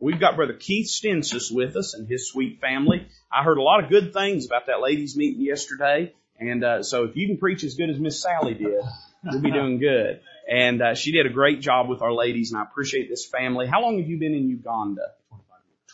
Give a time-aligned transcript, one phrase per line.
[0.00, 3.06] We've got Brother Keith Stensis with us and his sweet family.
[3.30, 7.04] I heard a lot of good things about that ladies' meeting yesterday, and uh, so
[7.04, 8.80] if you can preach as good as Miss Sally did,
[9.24, 10.20] we'll be doing good.
[10.50, 13.66] And uh, she did a great job with our ladies, and I appreciate this family.
[13.66, 15.02] How long have you been in Uganda?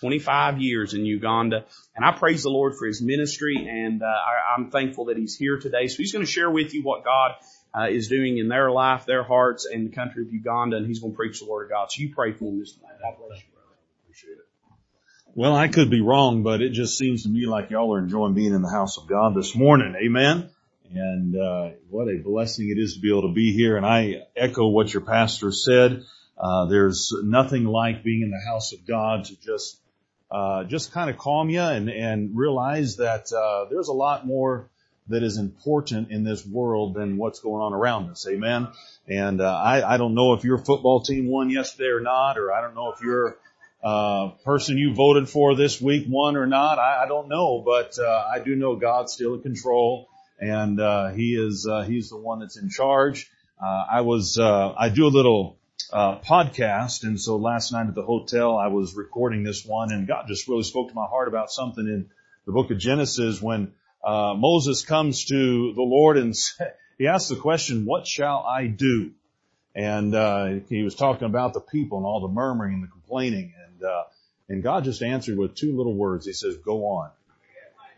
[0.00, 1.64] 25 years in Uganda.
[1.96, 5.34] And I praise the Lord for his ministry and uh, I, I'm thankful that he's
[5.36, 5.86] here today.
[5.86, 7.32] So he's going to share with you what God
[7.74, 11.00] uh, is doing in their life, their hearts, and the country of Uganda, and he's
[11.00, 11.90] going to preach the Word of God.
[11.90, 12.92] So you pray for him this night.
[13.02, 13.55] God bless you.
[14.16, 14.46] Appreciate it.
[15.34, 18.32] Well, I could be wrong, but it just seems to me like y'all are enjoying
[18.32, 19.94] being in the house of God this morning.
[19.94, 20.48] Amen.
[20.90, 23.76] And uh, what a blessing it is to be able to be here.
[23.76, 26.02] And I echo what your pastor said.
[26.38, 29.78] Uh, there's nothing like being in the house of God to just
[30.30, 34.70] uh, just kind of calm you and, and realize that uh, there's a lot more
[35.08, 38.26] that is important in this world than what's going on around us.
[38.26, 38.68] Amen.
[39.06, 42.50] And uh, I, I don't know if your football team won yesterday or not, or
[42.52, 43.36] I don't know if your
[43.82, 46.78] uh, person you voted for this week won or not.
[46.78, 50.08] I, I don't know, but uh, I do know God's still in control,
[50.40, 53.30] and uh, He is uh, He's the one that's in charge.
[53.62, 55.56] Uh, I was uh, I do a little
[55.92, 57.04] uh, podcast.
[57.04, 60.48] And so last night at the hotel, I was recording this one and God just
[60.48, 62.10] really spoke to my heart about something in
[62.44, 63.72] the book of Genesis when,
[64.04, 66.34] uh, Moses comes to the Lord and
[66.98, 69.12] he asks the question, what shall I do?
[69.76, 73.52] And, uh, he was talking about the people and all the murmuring and the complaining
[73.64, 74.04] and, uh,
[74.48, 76.26] and God just answered with two little words.
[76.26, 77.10] He says, go on.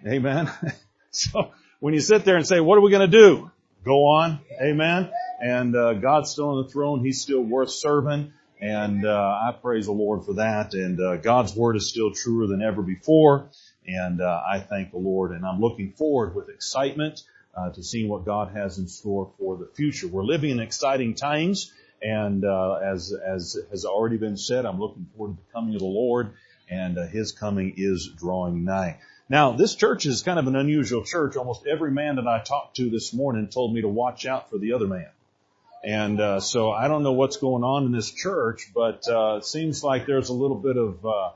[0.06, 0.50] Amen.
[1.10, 3.50] so when you sit there and say, what are we going to do?
[3.84, 4.40] Go on.
[4.60, 7.00] Amen and uh, God's still on the throne.
[7.00, 10.74] He's still worth serving, and uh, I praise the Lord for that.
[10.74, 13.50] And uh, God's word is still truer than ever before,
[13.86, 15.32] and uh, I thank the Lord.
[15.32, 17.22] And I'm looking forward with excitement
[17.58, 20.06] uh, to seeing what God has in store for the future.
[20.06, 25.06] We're living in exciting times, and uh, as as has already been said, I'm looking
[25.16, 26.30] forward to the coming of the Lord,
[26.70, 28.98] and His coming is drawing nigh.
[29.28, 31.36] Now, this church is kind of an unusual church.
[31.36, 34.58] Almost every man that I talked to this morning told me to watch out for
[34.58, 35.10] the other man.
[35.84, 39.44] And uh, so I don't know what's going on in this church, but uh, it
[39.44, 41.30] seems like there's a little bit of, uh,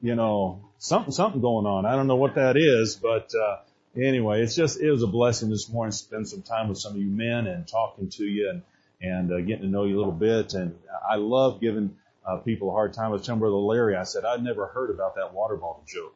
[0.00, 1.86] you know, something something going on.
[1.86, 3.58] I don't know what that is, but uh,
[3.96, 6.92] anyway, it's just it was a blessing this morning to spend some time with some
[6.92, 8.62] of you men and talking to you and
[9.00, 10.54] and uh, getting to know you a little bit.
[10.54, 10.78] And
[11.08, 11.96] I love giving
[12.26, 13.06] uh, people a hard time.
[13.06, 16.14] I was telling Brother Larry, I said I'd never heard about that water bottle joke,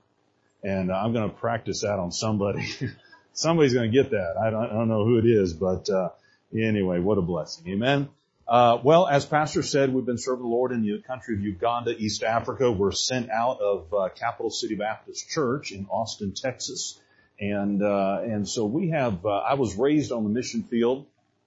[0.62, 2.66] and uh, I'm going to practice that on somebody.
[3.32, 4.34] Somebody's going to get that.
[4.36, 5.88] I don't, I don't know who it is, but.
[5.88, 6.10] Uh,
[6.54, 7.68] Anyway, what a blessing.
[7.68, 8.08] Amen.
[8.46, 11.94] Uh, well, as Pastor said, we've been serving the Lord in the country of Uganda,
[11.94, 12.72] East Africa.
[12.72, 16.98] We're sent out of uh, Capital City Baptist Church in Austin, Texas,
[17.40, 19.24] and uh, and so we have.
[19.24, 21.06] Uh, I was raised on the mission field,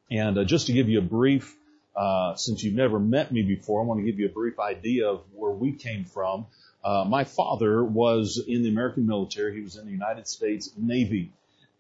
[0.10, 1.56] and uh, just to give you a brief,
[1.96, 5.10] uh, since you've never met me before, I want to give you a brief idea
[5.10, 6.46] of where we came from.
[6.84, 9.56] my father was in the American military.
[9.56, 11.32] He was in the United States Navy,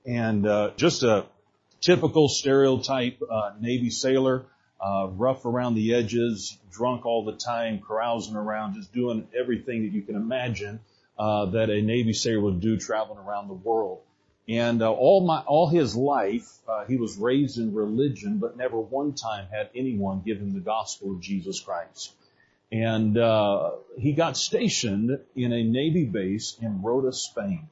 [0.05, 0.45] and
[0.75, 1.25] just a
[1.81, 4.45] typical stereotype uh, Navy sailor,
[4.79, 9.91] uh, rough around the edges, drunk all the time, carousing around, just doing everything that
[9.91, 10.79] you can imagine
[11.17, 14.01] uh, that a Navy sailor would do traveling around the world.
[14.47, 18.79] And uh, all my all his life, uh, he was raised in religion, but never
[18.79, 22.13] one time had anyone give him the gospel of Jesus Christ.
[22.71, 27.67] And uh, he got stationed in a Navy base in Rota, Spain.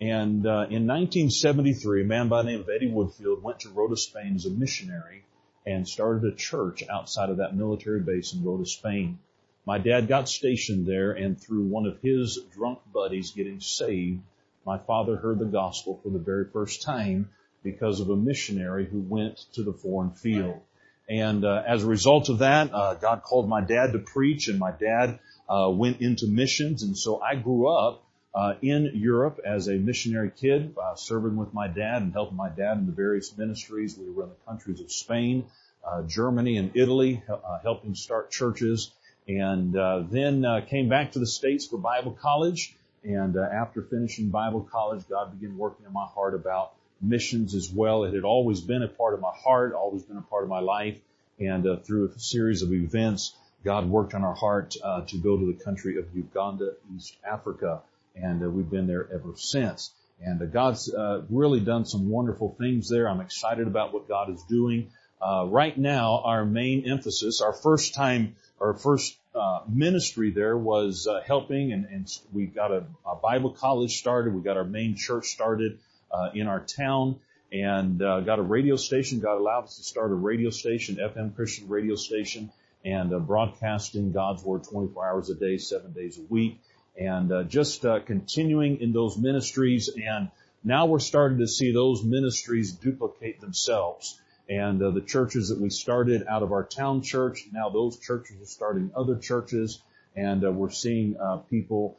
[0.00, 3.96] And uh, in 1973, a man by the name of Eddie Woodfield went to Rota,
[3.96, 5.24] Spain as a missionary
[5.66, 9.18] and started a church outside of that military base in Rota, Spain.
[9.66, 14.22] My dad got stationed there, and through one of his drunk buddies getting saved,
[14.64, 17.30] my father heard the gospel for the very first time
[17.62, 20.60] because of a missionary who went to the foreign field.
[21.08, 24.58] And uh, as a result of that, uh, God called my dad to preach, and
[24.58, 26.82] my dad uh, went into missions.
[26.82, 31.52] And so I grew up uh, in Europe as a missionary kid, uh, serving with
[31.52, 33.98] my dad and helping my dad in the various ministries.
[33.98, 35.46] We were in the countries of Spain,
[35.84, 37.22] uh, Germany, and Italy,
[37.62, 38.92] helping start churches.
[39.38, 42.74] And uh, then uh, came back to the States for Bible college.
[43.04, 48.04] And after finishing Bible college, God began working in my heart about missions as well.
[48.04, 50.60] It had always been a part of my heart, always been a part of my
[50.60, 50.98] life.
[51.38, 53.34] And through a series of events,
[53.64, 57.80] God worked on our heart to go to the country of Uganda, East Africa
[58.16, 59.92] and uh, we've been there ever since.
[60.22, 63.08] And uh, God's uh, really done some wonderful things there.
[63.08, 64.90] I'm excited about what God is doing.
[65.20, 71.06] Uh, right now, our main emphasis, our first time, our first uh, ministry there was
[71.06, 74.34] uh, helping, and, and, we got a, a, Bible college started.
[74.34, 75.78] We got our main church started
[76.10, 77.20] uh, in our town,
[77.52, 79.20] and got a radio station.
[79.20, 82.50] God allowed us to start a radio station, FM Christian radio station,
[82.84, 86.60] and uh, broadcasting God's Word 24 hours a day, seven days a week,
[86.98, 89.88] and uh, just uh, continuing in those ministries.
[89.88, 90.30] And
[90.64, 94.18] now we're starting to see those ministries duplicate themselves.
[94.50, 98.42] And uh, the churches that we started out of our town church, now those churches
[98.42, 99.80] are starting other churches,
[100.16, 101.96] and uh, we're seeing uh, people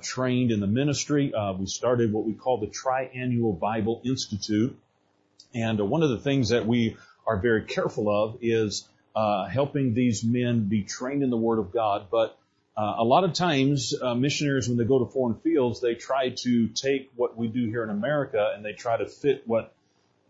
[0.00, 1.32] trained in the ministry.
[1.58, 4.78] we started what we call the Triannual Bible Institute,
[5.54, 6.96] and one of the things that we
[7.26, 11.72] are very careful of is uh, helping these men be trained in the Word of
[11.72, 12.06] God.
[12.10, 12.38] But
[12.76, 16.30] uh, a lot of times, uh, missionaries, when they go to foreign fields, they try
[16.30, 19.74] to take what we do here in America and they try to fit what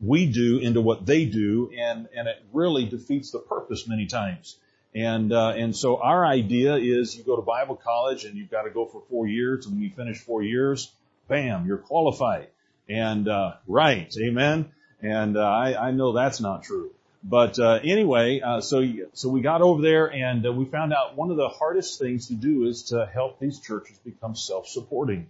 [0.00, 4.56] we do into what they do, and and it really defeats the purpose many times.
[4.95, 8.62] And uh, and so our idea is you go to Bible college and you've got
[8.62, 10.91] to go for four years, and when you finish four years,
[11.29, 12.49] bam, you're qualified.
[12.89, 14.71] And uh, right, amen.
[15.03, 16.91] And uh, I, I know that's not true.
[17.23, 21.17] But uh, anyway, uh, so so we got over there and uh, we found out
[21.17, 25.29] one of the hardest things to do is to help these churches become self-supporting,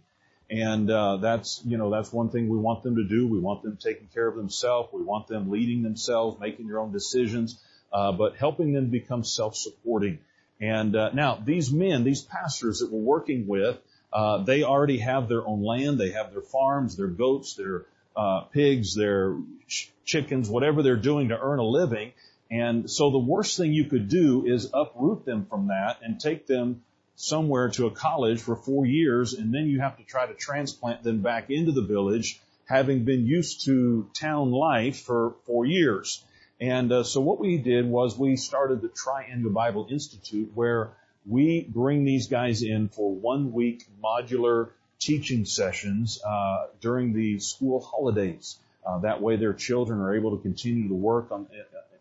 [0.51, 3.27] and uh, that's you know that's one thing we want them to do.
[3.27, 4.91] We want them taking care of themselves.
[4.93, 7.61] We want them leading themselves, making their own decisions,
[7.93, 10.19] uh, but helping them become self-supporting.
[10.61, 13.79] And uh, now these men, these pastors that we're working with,
[14.13, 15.99] uh, they already have their own land.
[15.99, 17.85] They have their farms, their goats, their
[18.17, 19.37] uh, pigs, their
[19.69, 22.13] ch- chickens, whatever they're doing to earn a living.
[22.51, 26.47] And so the worst thing you could do is uproot them from that and take
[26.47, 26.83] them
[27.19, 31.03] somewhere to a college for four years, and then you have to try to transplant
[31.03, 36.23] them back into the village, having been used to town life for four years.
[36.61, 40.93] And uh, so what we did was we started the Triannual Bible Institute, where
[41.27, 44.71] we bring these guys in for one week modular
[45.01, 48.59] teaching sessions uh, during the school holidays.
[48.87, 51.49] Uh, that way, their children are able to continue to work on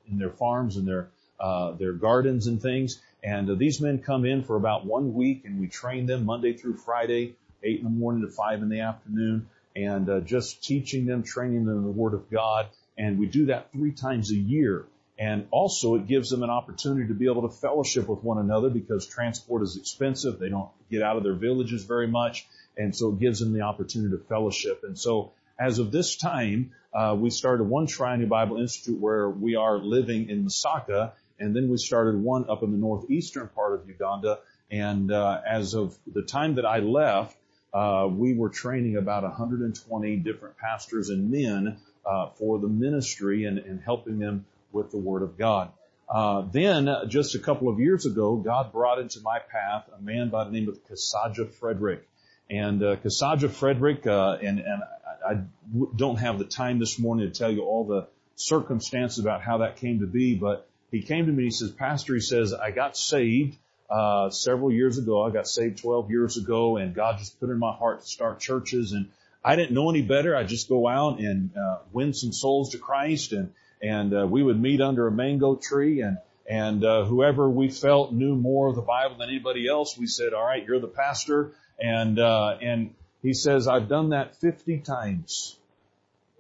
[0.10, 3.00] in their farms and their uh, their gardens and things.
[3.24, 6.54] And uh, these men come in for about one week, and we train them Monday
[6.54, 11.06] through Friday, eight in the morning to five in the afternoon, and uh, just teaching
[11.06, 12.68] them, training them in the Word of God.
[12.98, 14.86] And we do that three times a year.
[15.20, 18.70] And also it gives them an opportunity to be able to fellowship with one another
[18.70, 20.38] because transport is expensive.
[20.38, 22.48] They don't get out of their villages very much.
[22.78, 24.82] And so it gives them the opportunity to fellowship.
[24.84, 29.56] And so as of this time, uh, we started one Triannual Bible Institute where we
[29.56, 33.88] are living in Masaka, and then we started one up in the northeastern part of
[33.88, 34.40] Uganda.
[34.70, 37.38] And uh, as of the time that I left,
[37.74, 43.60] uh, we were training about 120 different pastors and men uh, for the ministry and,
[43.60, 45.72] and, helping them with the Word of God.
[46.10, 50.30] Uh, then, just a couple of years ago, God brought into my path a man
[50.30, 52.08] by the name of Kasaja Frederick.
[52.50, 54.84] And uh, Kasaja Frederick, uh, and, and
[55.28, 55.42] I, I
[55.98, 59.78] don't have the time this morning to tell you all the circumstances about how that
[59.78, 62.72] came to be, but he came to me and he says, Pastor, he says, I
[62.72, 63.58] got saved
[63.90, 65.24] uh, several years ago.
[65.24, 68.40] I got saved 12 years ago, and God just put in my heart to start
[68.40, 68.92] churches.
[68.92, 69.10] And
[69.44, 70.36] I didn't know any better.
[70.36, 74.42] I just go out and uh, win some souls to Christ, and and uh, we
[74.42, 76.18] would meet under a mango tree, and
[76.50, 80.34] and uh, whoever we felt knew more of the Bible than anybody else, we said,
[80.34, 85.58] "All right, you're the pastor." And, uh, and he says, I've done that 50 times.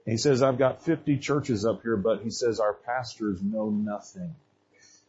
[0.07, 4.33] He says, I've got 50 churches up here, but he says, our pastors know nothing.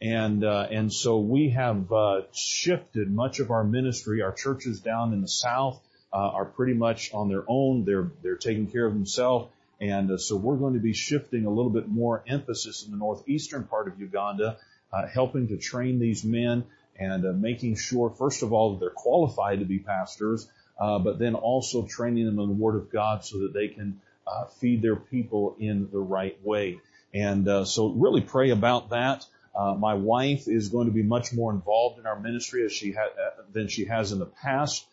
[0.03, 4.23] And, uh, and so we have, uh, shifted much of our ministry.
[4.23, 5.81] Our churches down in the south,
[6.13, 7.85] uh, are pretty much on their own.
[7.85, 9.51] They're, they're taking care of themselves.
[9.81, 12.97] And uh, so we're going to be shifting a little bit more emphasis in the
[12.97, 14.57] northeastern part of Uganda,
[14.93, 16.65] uh, helping to train these men
[16.99, 20.49] and uh, making sure, first of all, that they're qualified to be pastors,
[20.81, 24.01] uh, but then also training them in the Word of God so that they can
[24.29, 26.81] uh, feed their people in the right way.
[27.15, 29.25] And uh, so, really pray about that.
[29.55, 32.93] Uh, my wife is going to be much more involved in our ministry as she
[32.93, 34.87] ha- uh, than she has in the past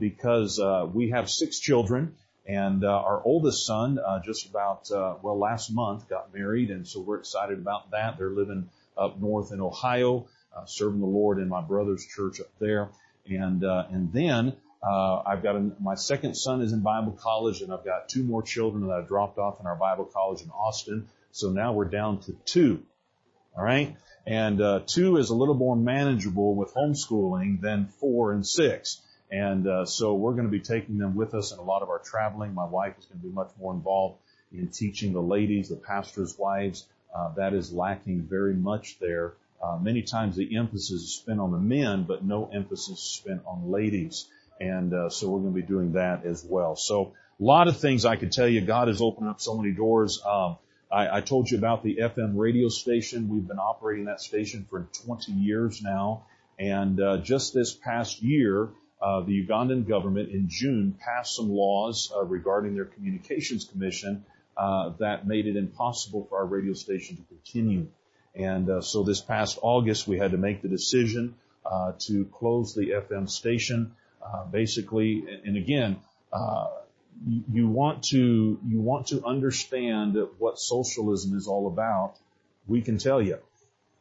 [0.00, 2.16] because uh we have six children.
[2.44, 6.88] And uh, our oldest son, uh, just about uh, well last month, got married, and
[6.88, 8.18] so we're excited about that.
[8.18, 10.26] They're living up north in Ohio,
[10.56, 12.90] uh, serving the Lord in my brother's church up there.
[13.28, 17.72] And, uh, and then, uh, I've got my second son is in Bible college and
[17.72, 21.08] I've got two more children that I dropped off in our Bible college in Austin.
[21.30, 22.82] So now we're down to two.
[23.56, 23.96] All right.
[24.26, 29.00] And, uh, two is a little more manageable with homeschooling than four and six.
[29.30, 31.88] And, uh, so we're going to be taking them with us in a lot of
[31.88, 32.54] our traveling.
[32.54, 34.18] My wife is going to be much more involved
[34.52, 36.86] in teaching the ladies, the pastors' wives.
[37.14, 41.52] Uh, that is lacking very much there uh, many times the emphasis is spent on
[41.52, 44.28] the men, but no emphasis is spent on ladies.
[44.60, 46.76] And uh, so we're going to be doing that as well.
[46.76, 48.60] So a lot of things I could tell you.
[48.60, 50.22] God has opened up so many doors.
[50.24, 50.58] Um,
[50.90, 53.28] I, I told you about the FM radio station.
[53.28, 56.26] We've been operating that station for 20 years now.
[56.58, 58.68] And uh, just this past year,
[59.00, 64.24] uh, the Ugandan government in June passed some laws uh, regarding their communications commission
[64.56, 67.88] uh, that made it impossible for our radio station to continue.
[68.34, 72.74] And uh, so this past August, we had to make the decision uh, to close
[72.74, 73.94] the FM station.
[74.24, 75.96] Uh, basically, and again,
[77.26, 82.14] you, you want to you want to understand what socialism is all about.
[82.66, 83.38] We can tell you,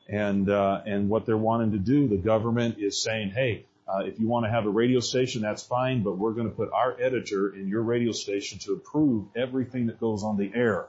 [0.08, 2.08] and uh, and what they're wanting to do.
[2.08, 5.64] The government is saying, hey uh, if you want to have a radio station, that's
[5.64, 9.88] fine, but we're going to put our editor in your radio station to approve everything
[9.88, 10.86] that goes on the air.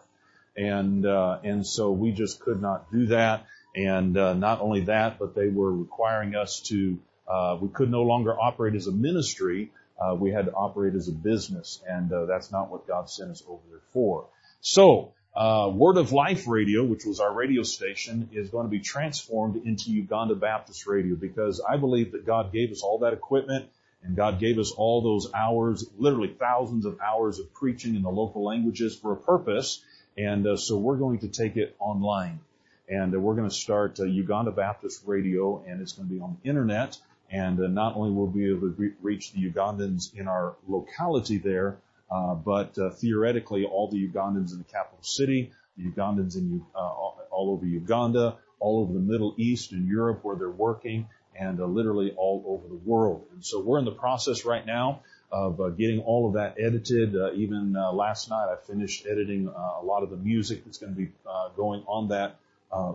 [0.57, 3.47] And, uh, and so we just could not do that.
[3.75, 6.99] And, uh, not only that, but they were requiring us to,
[7.29, 9.73] uh, we could no longer operate as a ministry.
[10.00, 11.83] Uh, we had to operate as a business.
[11.88, 14.26] And, uh, that's not what God sent us over there for.
[14.61, 18.81] So, uh, Word of Life Radio, which was our radio station, is going to be
[18.81, 23.71] transformed into Uganda Baptist Radio because I believe that God gave us all that equipment
[24.02, 28.11] and God gave us all those hours, literally thousands of hours of preaching in the
[28.11, 29.83] local languages for a purpose.
[30.19, 32.41] And uh, so we're going to take it online.
[32.88, 36.37] And uh, we're going to start Uganda Baptist Radio, and it's going to be on
[36.43, 36.99] the internet.
[37.33, 40.55] And uh, not only will we be able to re- reach the Ugandans in our
[40.69, 41.79] locality there,
[42.11, 46.79] uh, but uh, theoretically, all the Ugandans in the capital city, the Ugandans in uh,
[46.79, 51.65] all over Uganda, all over the Middle East and Europe where they're working, and uh,
[51.65, 53.25] literally all over the world.
[53.33, 57.17] And so we're in the process right now of uh, getting all of that edited.
[57.35, 61.11] Even last night, I finished editing a lot of the music that's going to be
[61.57, 62.37] going on that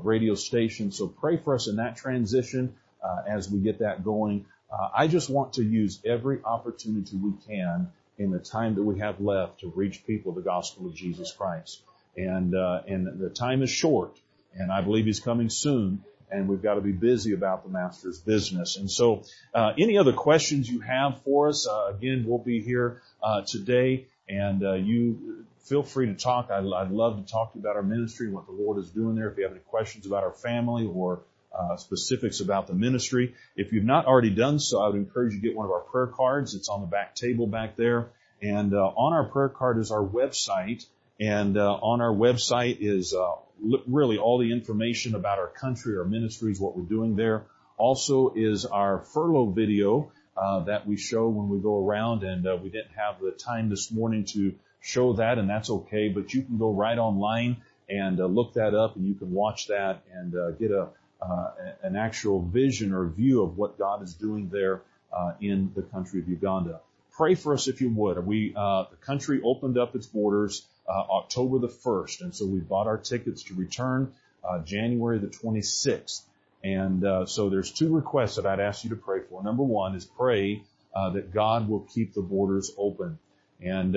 [0.03, 0.91] radio station.
[0.91, 4.45] So pray for us in that transition uh, as we get that going.
[4.71, 8.99] Uh, I just want to use every opportunity we can in the time that we
[8.99, 11.81] have left to reach people the gospel of Jesus Christ.
[12.15, 14.17] And, uh, and the time is short
[14.55, 18.19] and I believe he's coming soon and we've got to be busy about the master's
[18.19, 18.77] business.
[18.77, 19.23] And so,
[19.53, 21.67] uh, any other questions you have for us?
[21.67, 26.51] Uh, again, we'll be here uh, today, and uh, you feel free to talk.
[26.51, 28.89] I'd, I'd, love to talk to you about our ministry and what the Lord is
[28.89, 29.29] doing there.
[29.29, 31.21] If you have any questions about our family or
[31.57, 33.33] uh, specifics about the ministry.
[33.55, 35.81] If you've not already done so, I would encourage you to get one of our
[35.81, 36.53] prayer cards.
[36.53, 38.09] It's on the back table back there.
[38.41, 40.85] And uh, on our prayer card is our website.
[41.19, 43.35] And uh, on our website is uh,
[43.87, 47.45] really all the information about our country, our ministries, what we're doing there.
[47.77, 52.23] Also is our furlough video uh, that we show when we go around.
[52.23, 56.09] And uh, we didn't have the time this morning to show that, and that's okay.
[56.09, 57.57] But you can go right online
[57.89, 60.89] and look that up, and you can watch that and get a
[61.21, 64.81] an actual vision or view of what God is doing there
[65.11, 66.81] uh, in the country of Uganda.
[67.11, 68.23] Pray for us if you would.
[68.25, 72.59] We uh, the country opened up its borders uh, October the first, and so we
[72.59, 74.13] bought our tickets to return
[74.47, 76.21] uh, January the 26th.
[76.63, 79.43] And uh, so there's two requests that I'd ask you to pray for.
[79.43, 83.19] Number one is pray that God will keep the borders open.
[83.61, 83.93] And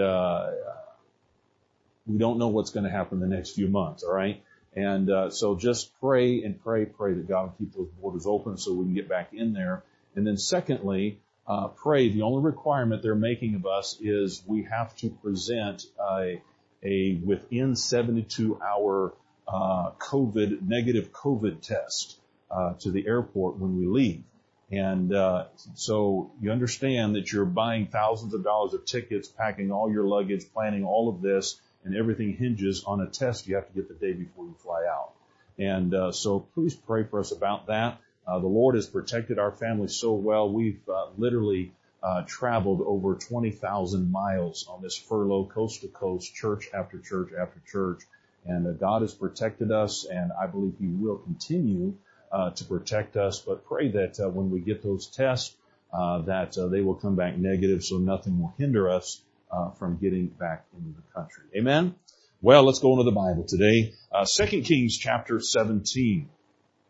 [2.06, 4.02] we don't know what's going to happen the next few months.
[4.02, 4.42] All right.
[4.74, 8.56] And uh, so just pray and pray, pray that God will keep those borders open
[8.56, 9.82] so we can get back in there.
[10.14, 12.10] And then secondly, uh, pray.
[12.10, 16.40] The only requirement they're making of us is we have to present a,
[16.84, 19.12] a within 72 hour
[19.48, 24.22] uh, COVID negative COVID test uh, to the airport when we leave.
[24.70, 29.90] And uh, so you understand that you're buying thousands of dollars of tickets, packing all
[29.90, 33.74] your luggage, planning all of this and everything hinges on a test you have to
[33.74, 35.12] get the day before you fly out.
[35.58, 37.98] And uh, so please pray for us about that.
[38.26, 40.50] Uh, the Lord has protected our family so well.
[40.50, 41.72] We've uh, literally
[42.02, 47.60] uh, traveled over 20,000 miles on this furlough, coast to coast, church after church after
[47.66, 48.02] church.
[48.46, 51.94] And uh, God has protected us, and I believe He will continue
[52.32, 53.40] uh, to protect us.
[53.40, 55.56] But pray that when we get those tests,
[55.92, 59.20] that they will come back negative, so nothing will hinder us
[59.52, 61.44] uh, from getting back into the country.
[61.56, 61.94] Amen?
[62.42, 63.92] Well, let's go into the Bible today.
[64.10, 66.28] Uh, 2 Kings chapter 17.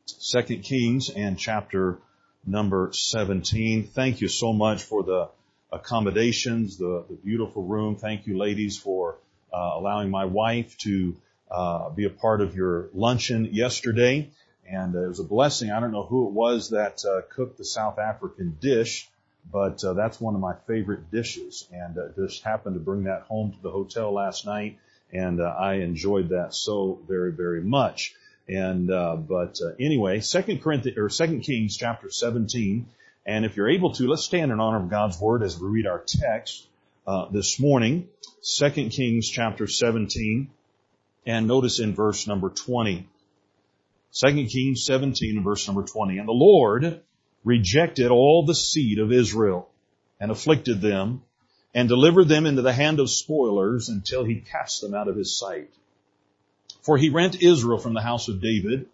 [0.06, 1.98] 2 Kings and chapter
[2.46, 3.84] number 17.
[3.84, 5.28] Thank you so much for the
[5.72, 7.96] accommodations, the, the beautiful room.
[7.96, 9.18] Thank you ladies for
[9.52, 11.16] uh, allowing my wife to
[11.50, 14.30] uh, be a part of your luncheon yesterday.
[14.68, 15.70] And it was a blessing.
[15.70, 19.08] I don't know who it was that uh, cooked the South African dish,
[19.52, 23.22] but uh, that's one of my favorite dishes, and uh, just happened to bring that
[23.22, 24.78] home to the hotel last night,
[25.12, 28.14] and uh, I enjoyed that so very, very much.
[28.48, 32.86] And uh, but uh, anyway, Second Corinthians or Second Kings chapter 17,
[33.26, 35.86] and if you're able to, let's stand in honor of God's word as we read
[35.86, 36.66] our text
[37.06, 38.08] uh, this morning.
[38.42, 40.50] Second Kings chapter 17,
[41.26, 43.06] And notice in verse number 20.
[44.12, 46.18] 2 Kings 17 and verse number 20.
[46.18, 47.02] And the Lord
[47.44, 49.68] rejected all the seed of Israel
[50.18, 51.22] and afflicted them
[51.74, 55.38] and delivered them into the hand of spoilers until he cast them out of his
[55.38, 55.70] sight.
[56.82, 58.86] For he rent Israel from the house of David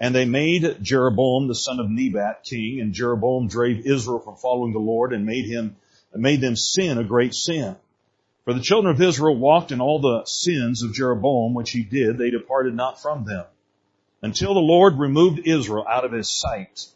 [0.00, 4.72] and they made Jeroboam the son of Nebat king and Jeroboam drave Israel from following
[4.72, 5.76] the Lord and made him,
[6.12, 7.76] made them sin a great sin.
[8.44, 12.18] For the children of Israel walked in all the sins of Jeroboam which he did,
[12.18, 13.46] they departed not from them
[14.20, 16.86] until the Lord removed Israel out of his sight,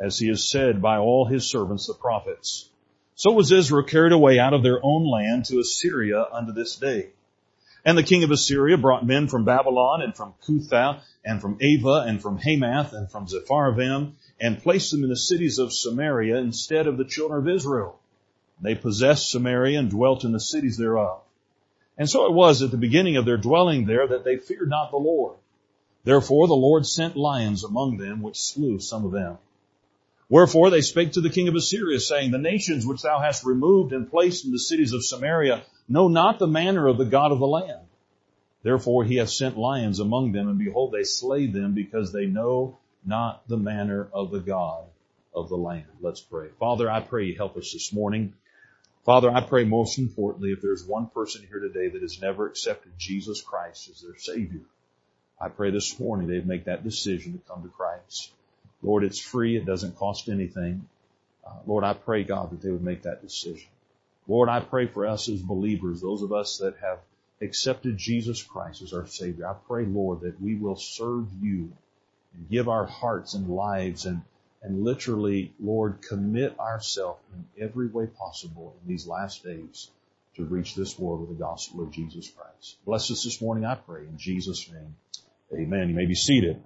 [0.00, 2.68] as he has said by all his servants the prophets.
[3.14, 7.08] So was Israel carried away out of their own land to Assyria unto this day.
[7.84, 12.04] And the king of Assyria brought men from Babylon and from Cuthah and from Ava
[12.06, 16.86] and from Hamath and from Sepharvaim and placed them in the cities of Samaria instead
[16.86, 17.98] of the children of Israel.
[18.60, 21.20] They possessed Samaria and dwelt in the cities thereof.
[21.96, 24.90] And so it was at the beginning of their dwelling there that they feared not
[24.90, 25.36] the Lord.
[26.04, 29.38] Therefore the Lord sent lions among them, which slew some of them.
[30.30, 33.92] Wherefore they spake to the king of Assyria, saying, The nations which thou hast removed
[33.92, 37.38] and placed in the cities of Samaria know not the manner of the God of
[37.38, 37.86] the land.
[38.62, 42.78] Therefore he hath sent lions among them, and behold, they slay them, because they know
[43.06, 44.84] not the manner of the God
[45.34, 45.86] of the land.
[46.00, 46.48] Let's pray.
[46.58, 48.34] Father, I pray you help us this morning.
[49.04, 52.92] Father, I pray most importantly, if there's one person here today that has never accepted
[52.98, 54.60] Jesus Christ as their Savior,
[55.40, 58.32] I pray this morning they'd make that decision to come to Christ.
[58.82, 59.56] Lord, it's free.
[59.56, 60.88] It doesn't cost anything.
[61.46, 63.68] Uh, Lord, I pray, God, that they would make that decision.
[64.26, 66.98] Lord, I pray for us as believers, those of us that have
[67.40, 69.48] accepted Jesus Christ as our Savior.
[69.48, 71.72] I pray, Lord, that we will serve you
[72.34, 74.22] and give our hearts and lives and,
[74.62, 79.90] and literally, Lord, commit ourselves in every way possible in these last days
[80.36, 82.76] to reach this world with the gospel of Jesus Christ.
[82.84, 84.94] Bless us this morning, I pray, in Jesus' name.
[85.52, 85.88] Amen.
[85.88, 86.62] You may be seated.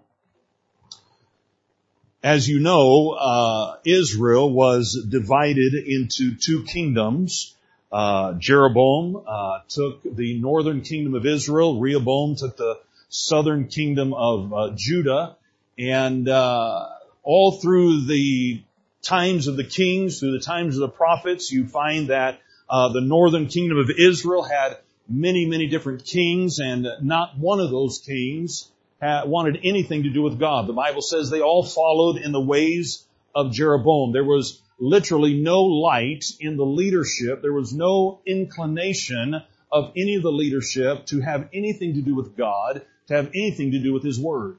[2.23, 7.57] As you know, uh, Israel was divided into two kingdoms.
[7.91, 11.81] Uh, Jeroboam uh, took the northern kingdom of Israel.
[11.81, 15.37] Rehoboam took the southern kingdom of uh, Judah.
[15.77, 16.91] And uh,
[17.25, 18.63] all through the
[19.03, 23.01] times of the kings, through the times of the prophets, you find that uh, the
[23.01, 28.71] northern kingdom of Israel had many, many different kings, and not one of those kings
[29.03, 30.69] wanted anything to do with God.
[30.69, 34.13] The Bible says they all followed in the ways of Jeroboam.
[34.13, 37.43] There was literally no light in the leadership.
[37.43, 42.37] There was no inclination of any of the leadership to have anything to do with
[42.37, 44.59] God, to have anything to do with His Word.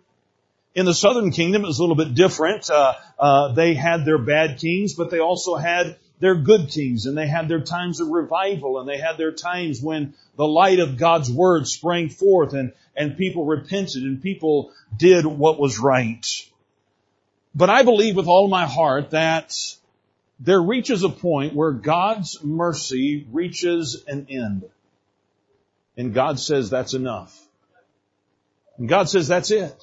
[0.76, 2.70] In the southern kingdom, it was a little bit different.
[2.70, 7.18] Uh, uh, they had their bad kings, but they also had their good kings, and
[7.18, 10.98] they had their times of revival, and they had their times when the light of
[10.98, 16.26] God's Word sprang forth, and and people repented and people did what was right.
[17.56, 19.56] But I believe with all my heart that
[20.40, 24.66] there reaches a point where God's mercy reaches an end.
[25.96, 27.40] And God says that's enough.
[28.78, 29.76] And God says that's it.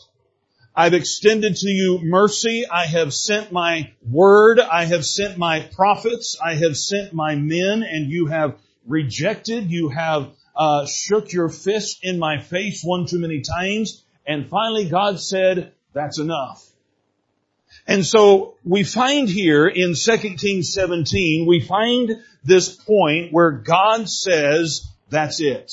[0.74, 2.66] I've extended to you mercy.
[2.66, 4.60] I have sent my word.
[4.60, 6.36] I have sent my prophets.
[6.42, 9.70] I have sent my men and you have rejected.
[9.70, 14.88] You have uh, shook your fist in my face one too many times, and finally
[14.88, 16.66] God said, that's enough.
[17.86, 24.08] And so we find here in 2 Kings 17, we find this point where God
[24.08, 25.72] says, that's it.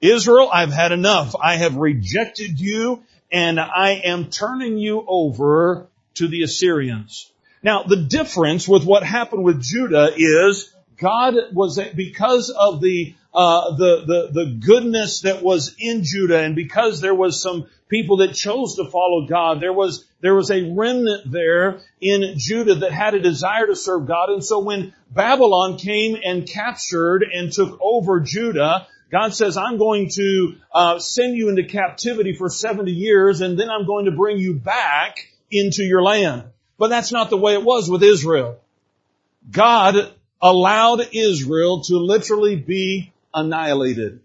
[0.00, 1.34] Israel, I've had enough.
[1.40, 7.30] I have rejected you and I am turning you over to the Assyrians.
[7.62, 13.74] Now the difference with what happened with Judah is God was, because of the uh,
[13.74, 18.32] the, the, the goodness that was in Judah and because there was some people that
[18.32, 23.14] chose to follow God, there was, there was a remnant there in Judah that had
[23.14, 24.30] a desire to serve God.
[24.30, 30.10] And so when Babylon came and captured and took over Judah, God says, I'm going
[30.10, 34.38] to uh, send you into captivity for 70 years and then I'm going to bring
[34.38, 36.44] you back into your land.
[36.78, 38.60] But that's not the way it was with Israel.
[39.50, 44.20] God allowed Israel to literally be annihilated.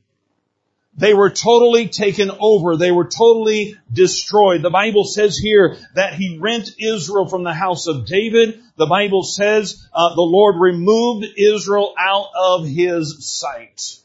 [0.96, 2.76] They were totally taken over.
[2.76, 4.62] They were totally destroyed.
[4.62, 8.62] The Bible says here that he rent Israel from the house of David.
[8.76, 13.98] The Bible says uh, the Lord removed Israel out of his sight.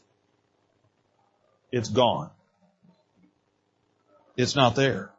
[1.71, 2.29] It's gone.
[4.37, 5.11] It's not there.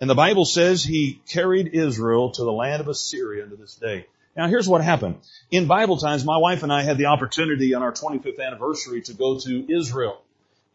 [0.00, 4.06] And the Bible says he carried Israel to the land of Assyria to this day.
[4.36, 5.16] Now here's what happened.
[5.50, 9.14] In Bible times, my wife and I had the opportunity on our 25th anniversary to
[9.14, 10.22] go to Israel.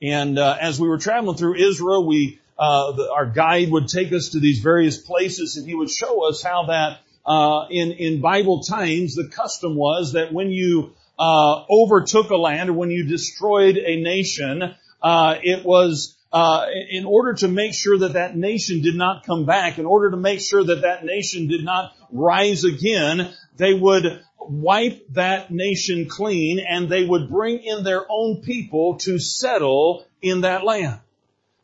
[0.01, 4.11] And uh, as we were traveling through Israel, we uh, the, our guide would take
[4.13, 8.21] us to these various places, and he would show us how that uh, in in
[8.21, 13.05] Bible times the custom was that when you uh, overtook a land or when you
[13.05, 18.81] destroyed a nation, uh, it was uh, in order to make sure that that nation
[18.81, 22.63] did not come back, in order to make sure that that nation did not rise
[22.63, 28.97] again, they would wipe that nation clean and they would bring in their own people
[28.99, 30.99] to settle in that land.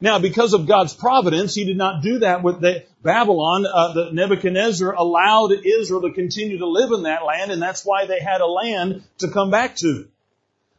[0.02, 3.66] Now, because of God's providence, He did not do that with the Babylon.
[3.66, 8.06] Uh, the Nebuchadnezzar allowed Israel to continue to live in that land, and that's why
[8.06, 10.08] they had a land to come back to.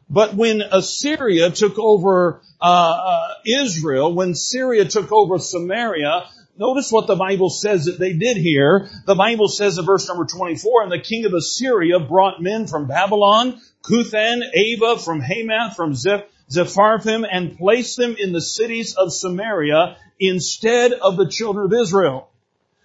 [0.07, 6.25] But when Assyria took over uh, uh, Israel, when Syria took over Samaria,
[6.57, 8.89] notice what the Bible says that they did here.
[9.05, 12.87] The Bible says in verse number 24, and the king of Assyria brought men from
[12.87, 19.13] Babylon, Cuthan, Ava, from Hamath, from Zeph, Sepharvaim, and placed them in the cities of
[19.13, 22.29] Samaria instead of the children of Israel.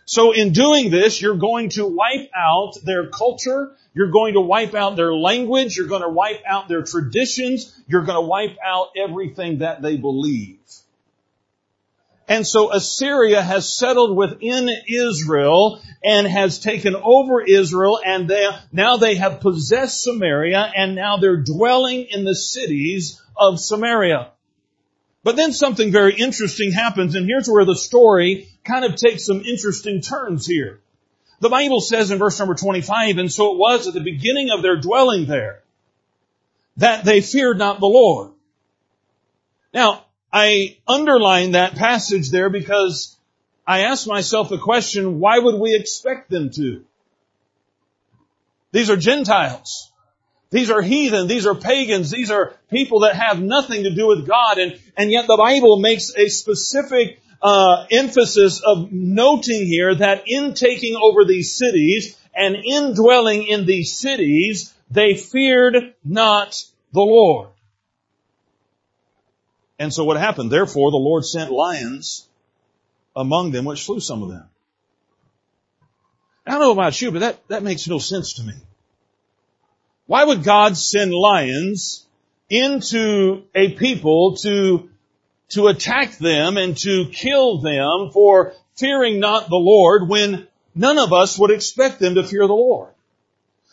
[0.05, 4.75] So in doing this, you're going to wipe out their culture, you're going to wipe
[4.75, 5.77] out their language.
[5.77, 7.77] You're going to wipe out their traditions.
[7.89, 10.59] You're going to wipe out everything that they believe.
[12.31, 18.99] And so Assyria has settled within Israel and has taken over Israel and they, now
[18.99, 24.31] they have possessed Samaria and now they're dwelling in the cities of Samaria.
[25.25, 29.41] But then something very interesting happens and here's where the story kind of takes some
[29.41, 30.79] interesting turns here.
[31.41, 34.63] The Bible says in verse number 25, and so it was at the beginning of
[34.63, 35.65] their dwelling there,
[36.77, 38.31] that they feared not the Lord.
[39.75, 43.17] Now, I underline that passage there because
[43.67, 46.85] I ask myself the question, why would we expect them to?
[48.73, 49.91] These are Gentiles.
[50.51, 51.29] These are heathen.
[51.29, 52.11] These are pagans.
[52.11, 54.59] These are people that have nothing to do with God.
[54.59, 60.55] And, and yet the Bible makes a specific uh, emphasis of noting here that in
[60.55, 66.61] taking over these cities and in dwelling in these cities, they feared not
[66.93, 67.50] the Lord.
[69.81, 70.53] And so what happened?
[70.53, 72.29] Therefore, the Lord sent lions
[73.17, 74.45] among them, which slew some of them.
[76.47, 78.53] I don't know about you, but that, that makes no sense to me.
[80.07, 82.07] Why would God send lions
[82.51, 84.91] into a people to
[85.51, 91.13] to attack them and to kill them for fearing not the Lord when none of
[91.13, 92.91] us would expect them to fear the Lord.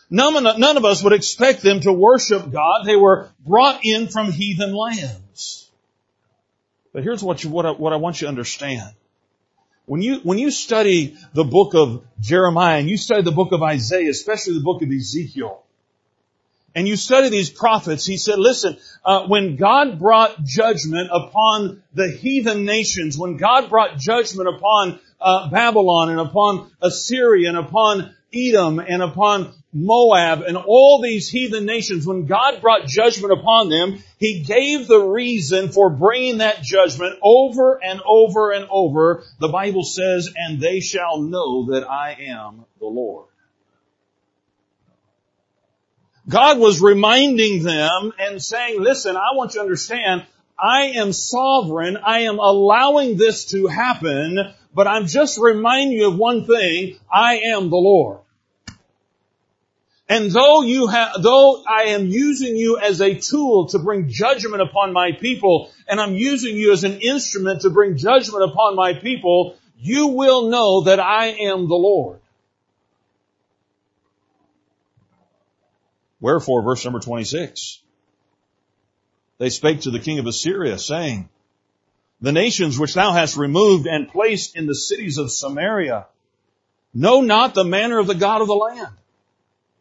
[0.09, 2.85] None, none of us would expect them to worship God.
[2.85, 5.26] They were brought in from heathen lands.
[6.97, 8.89] But here's what, you, what, I, what I want you to understand.
[9.85, 13.61] When you, when you study the book of Jeremiah and you study the book of
[13.61, 15.63] Isaiah, especially the book of Ezekiel,
[16.73, 22.09] and you study these prophets, he said, listen, uh, when God brought judgment upon the
[22.09, 28.79] heathen nations, when God brought judgment upon uh, Babylon and upon Assyria and upon Edom
[28.79, 34.43] and upon Moab and all these heathen nations, when God brought judgment upon them, He
[34.43, 39.23] gave the reason for bringing that judgment over and over and over.
[39.39, 43.27] The Bible says, and they shall know that I am the Lord.
[46.29, 50.25] God was reminding them and saying, listen, I want you to understand,
[50.59, 51.97] I am sovereign.
[51.97, 56.99] I am allowing this to happen, but I'm just reminding you of one thing.
[57.11, 58.19] I am the Lord.
[60.07, 64.61] And though you have, though I am using you as a tool to bring judgment
[64.61, 68.93] upon my people, and I'm using you as an instrument to bring judgment upon my
[68.93, 72.19] people, you will know that I am the Lord.
[76.21, 77.81] Wherefore, verse number 26,
[79.39, 81.29] they spake to the king of Assyria, saying,
[82.21, 86.07] The nations which thou hast removed and placed in the cities of Samaria
[86.93, 88.93] know not the manner of the God of the land.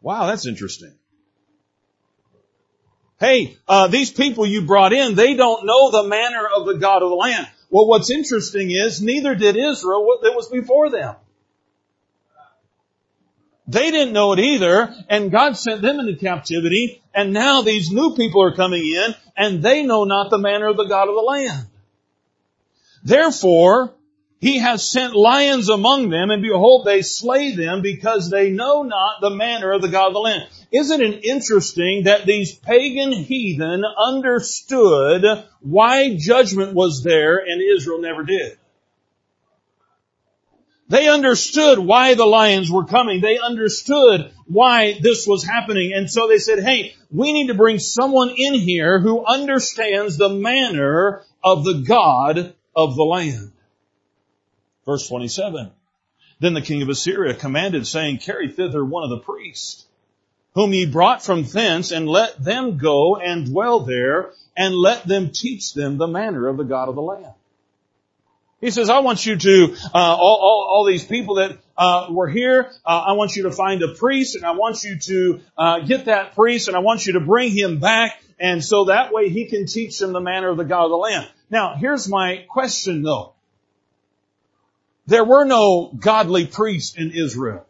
[0.03, 0.93] Wow, that's interesting.
[3.19, 7.03] Hey, uh, these people you brought in, they don't know the manner of the God
[7.03, 7.49] of the land.
[7.71, 11.17] Well, what's interesting is neither did Israel what that was before them.
[13.67, 18.15] They didn't know it either, and God sent them into captivity, and now these new
[18.15, 21.21] people are coming in, and they know not the manner of the God of the
[21.21, 21.67] land.
[23.07, 23.95] Therefore,
[24.41, 29.21] he has sent lions among them, and behold, they slay them because they know not
[29.21, 30.49] the manner of the God of the land.
[30.73, 35.23] Isn't it interesting that these pagan heathen understood
[35.61, 38.59] why judgment was there and Israel never did?
[40.89, 43.21] They understood why the lions were coming.
[43.21, 45.93] They understood why this was happening.
[45.95, 50.29] And so they said, hey, we need to bring someone in here who understands the
[50.29, 53.53] manner of the God of the land.
[54.85, 55.73] Verse 27.
[56.39, 59.87] Then the king of Assyria commanded saying, carry thither one of the priests,
[60.55, 65.31] whom ye brought from thence, and let them go and dwell there, and let them
[65.33, 67.33] teach them the manner of the God of the land.
[68.61, 72.29] He says, I want you to, uh, all, all, all, these people that uh, were
[72.29, 75.81] here, uh, I want you to find a priest and I want you to uh,
[75.81, 79.29] get that priest and I want you to bring him back and so that way
[79.29, 81.29] he can teach them the manner of the God of the land.
[81.51, 83.35] Now, here's my question though.
[85.07, 87.65] There were no godly priests in Israel.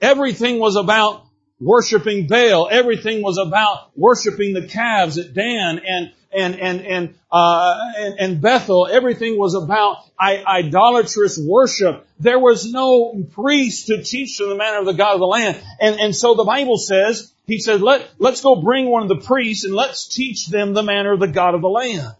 [0.00, 1.23] Everything was about
[1.64, 2.68] worshiping Baal.
[2.70, 8.40] Everything was about worshiping the calves at Dan and and and and uh, and, and,
[8.40, 8.86] Bethel.
[8.86, 12.06] Everything was about idolatrous worship.
[12.20, 15.60] There was no priest to teach them the manner of the God of the land.
[15.80, 19.24] And and so the Bible says he said let let's go bring one of the
[19.26, 22.14] priests and let's teach them the manner of the God of the land.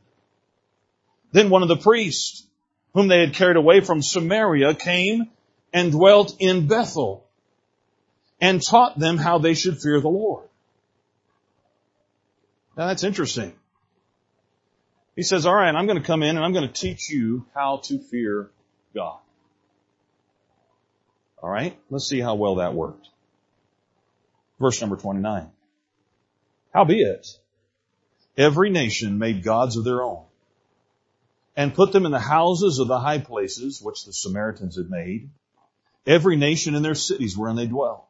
[1.33, 2.47] Then one of the priests
[2.95, 5.31] whom they had carried away from Samaria came
[5.73, 7.24] and dwelt in Bethel
[8.45, 10.47] and taught them how they should fear the Lord.
[12.77, 13.55] Now that's interesting.
[15.17, 17.47] He says, all right, I'm going to come in and I'm going to teach you
[17.55, 18.51] how to fear
[18.95, 19.19] God.
[21.43, 23.09] All right, let's see how well that worked.
[24.61, 25.51] Verse number 29.
[26.75, 27.27] Howbeit,
[28.37, 30.23] every nation made gods of their own
[31.57, 35.31] and put them in the houses of the high places which the Samaritans had made,
[36.07, 38.05] every nation in their cities wherein they dwelt.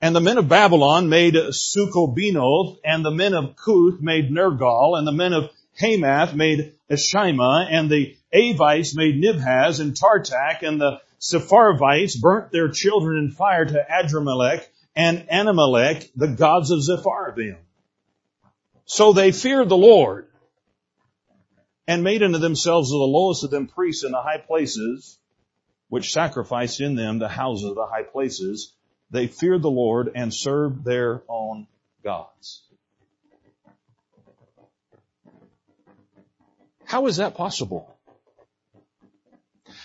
[0.00, 5.06] And the men of Babylon made Succoth-benoth, and the men of Cuth made Nergal, and
[5.06, 11.00] the men of Hamath made Ashima, and the Avites made Nibhaz and Tartak, and the
[11.20, 17.56] Sepharvites burnt their children in fire to Adrammelech and Anammelech, the gods of Sepharvaim.
[18.84, 20.28] So they feared the Lord
[21.88, 25.18] and made unto themselves of the lowest of them priests in the high places,
[25.88, 28.72] which sacrificed in them the houses of the high places.
[29.10, 31.66] They feared the Lord and served their own
[32.04, 32.62] gods.
[36.84, 37.94] How is that possible?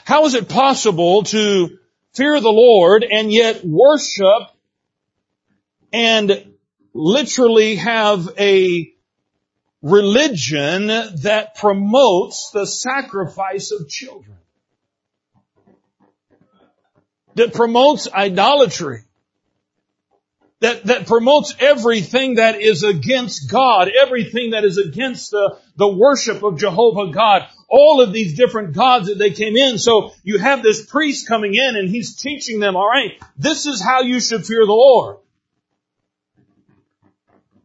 [0.05, 1.79] How is it possible to
[2.13, 4.49] fear the Lord and yet worship
[5.91, 6.53] and
[6.93, 8.93] literally have a
[9.81, 14.37] religion that promotes the sacrifice of children?
[17.35, 19.03] That promotes idolatry
[20.63, 26.41] that, that promotes everything that is against God, everything that is against the, the worship
[26.41, 29.77] of Jehovah God, all of these different gods that they came in.
[29.77, 34.03] So you have this priest coming in and he's teaching them, alright, this is how
[34.03, 35.17] you should fear the Lord.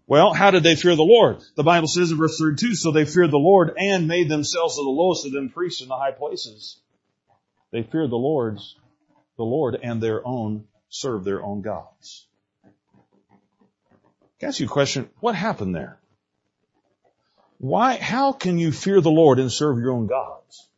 [0.09, 1.39] Well, how did they fear the Lord?
[1.55, 4.85] The Bible says in verse 32, so they feared the Lord and made themselves of
[4.85, 6.81] the lowest of them priests in the high places.
[7.71, 8.75] They feared the Lord's,
[9.37, 12.25] the Lord and their own, served their own gods.
[14.43, 15.11] I ask you a question.
[15.21, 15.99] What happened there?
[17.59, 20.69] Why, how can you fear the Lord and serve your own gods?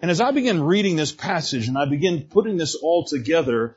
[0.00, 3.76] And as I begin reading this passage and I begin putting this all together,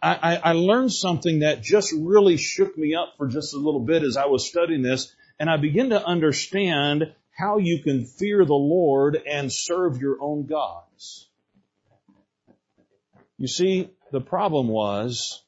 [0.00, 3.80] I, I, I, learned something that just really shook me up for just a little
[3.80, 8.44] bit as I was studying this, and I begin to understand how you can fear
[8.44, 11.28] the Lord and serve your own gods.
[13.38, 15.42] You see, the problem was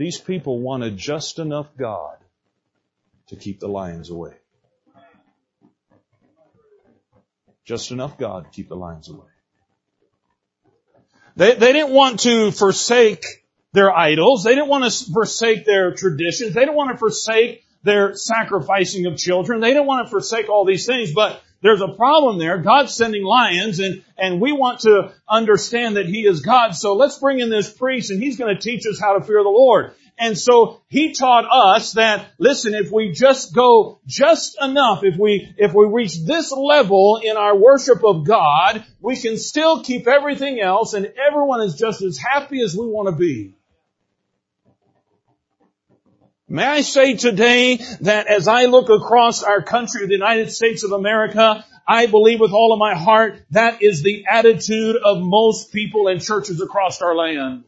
[0.00, 2.16] these people wanted just enough God
[3.28, 4.32] to keep the lions away.
[7.66, 9.28] Just enough God to keep the lions away.
[11.36, 13.26] They, they didn't want to forsake
[13.74, 14.42] their idols.
[14.42, 16.54] They didn't want to forsake their traditions.
[16.54, 19.60] They didn't want to forsake their sacrificing of children.
[19.60, 22.58] They didn't want to forsake all these things, but there's a problem there.
[22.58, 26.72] God's sending lions and, and we want to understand that He is God.
[26.72, 29.42] So let's bring in this priest and he's going to teach us how to fear
[29.42, 29.92] the Lord.
[30.18, 35.54] And so he taught us that, listen, if we just go just enough, if we,
[35.56, 40.60] if we reach this level in our worship of God, we can still keep everything
[40.60, 43.54] else and everyone is just as happy as we want to be.
[46.52, 50.90] May I say today that as I look across our country, the United States of
[50.90, 56.08] America, I believe with all of my heart that is the attitude of most people
[56.08, 57.62] and churches across our land.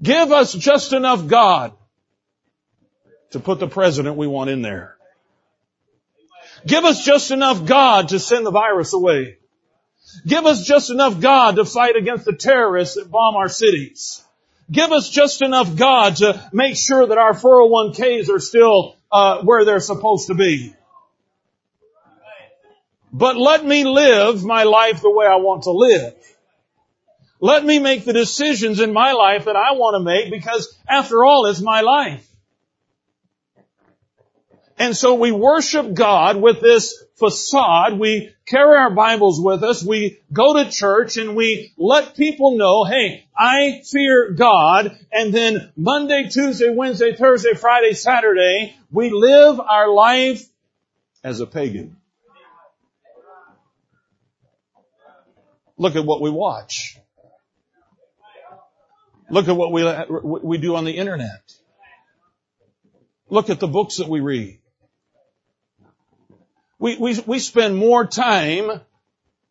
[0.00, 1.72] Give us just enough God
[3.32, 4.96] to put the president we want in there.
[6.64, 9.38] Give us just enough God to send the virus away.
[10.24, 14.22] Give us just enough God to fight against the terrorists that bomb our cities.
[14.70, 19.64] Give us just enough God to make sure that our 401ks are still uh, where
[19.64, 20.74] they're supposed to be.
[23.10, 26.14] But let me live my life the way I want to live.
[27.40, 31.24] Let me make the decisions in my life that I want to make because after
[31.24, 32.27] all, it's my life.
[34.78, 37.98] And so we worship God with this facade.
[37.98, 39.84] We carry our Bibles with us.
[39.84, 44.96] We go to church and we let people know, hey, I fear God.
[45.10, 50.48] And then Monday, Tuesday, Wednesday, Thursday, Friday, Saturday, we live our life
[51.24, 51.96] as a pagan.
[55.76, 56.98] Look at what we watch.
[59.28, 59.84] Look at what we,
[60.42, 61.52] we do on the internet.
[63.28, 64.60] Look at the books that we read.
[66.78, 68.80] We, we, we spend more time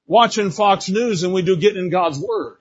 [0.05, 2.57] watching Fox News than we do getting in God's Word.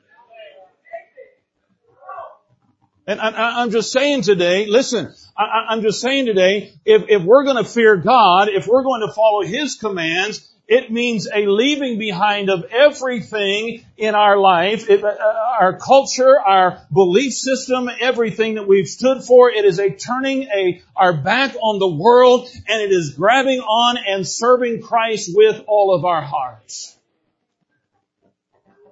[3.07, 7.45] And I, am just saying today, listen, I, I'm just saying today, if, if we're
[7.45, 11.97] going to fear God, if we're going to follow His commands, it means a leaving
[11.99, 15.17] behind of everything in our life, it, uh,
[15.61, 19.49] our culture, our belief system, everything that we've stood for.
[19.49, 23.97] It is a turning a, our back on the world and it is grabbing on
[24.09, 26.97] and serving Christ with all of our hearts.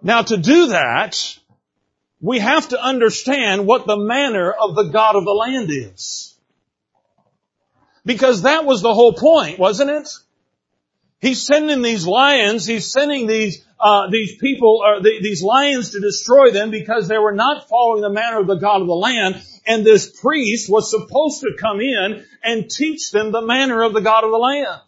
[0.01, 1.39] Now to do that,
[2.21, 6.37] we have to understand what the manner of the God of the land is.
[8.07, 10.09] Because that was the whole point, wasn't it?
[11.21, 16.01] He's sending these lions, he's sending these, uh, these people, uh, the, these lions to
[16.01, 19.43] destroy them because they were not following the manner of the God of the land.
[19.67, 24.03] And this priest was supposed to come in and teach them the manner of the
[24.03, 24.81] God of the land.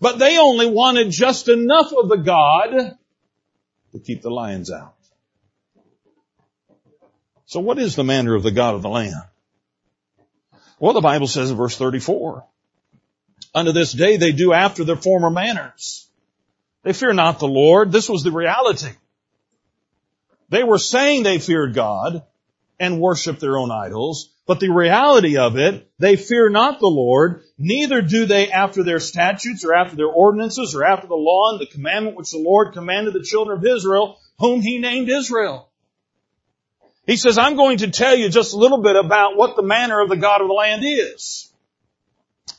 [0.00, 2.98] But they only wanted just enough of the God
[3.92, 4.94] to keep the lions out.
[7.46, 9.14] So what is the manner of the God of the land?
[10.78, 12.44] Well, the Bible says in verse 34,
[13.54, 16.08] Unto this day they do after their former manners.
[16.82, 17.92] They fear not the Lord.
[17.92, 18.90] This was the reality.
[20.48, 22.22] They were saying they feared God
[22.80, 27.44] and worshiped their own idols, but the reality of it, they fear not the Lord,
[27.56, 31.60] neither do they after their statutes or after their ordinances or after the law and
[31.60, 35.68] the commandment which the Lord commanded the children of Israel, whom he named Israel.
[37.06, 40.00] He says, I'm going to tell you just a little bit about what the manner
[40.00, 41.51] of the God of the land is.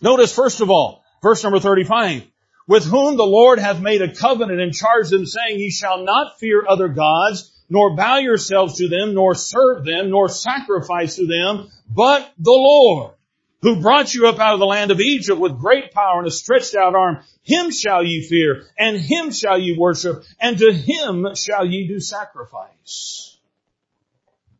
[0.01, 2.23] Notice first of all, verse number 35,
[2.67, 6.39] with whom the Lord hath made a covenant and charged them saying, ye shall not
[6.39, 11.69] fear other gods, nor bow yourselves to them, nor serve them, nor sacrifice to them,
[11.89, 13.15] but the Lord,
[13.61, 16.31] who brought you up out of the land of Egypt with great power and a
[16.31, 21.27] stretched out arm, him shall ye fear, and him shall ye worship, and to him
[21.35, 23.37] shall ye do sacrifice.